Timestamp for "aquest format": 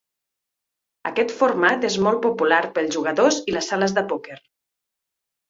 1.09-1.85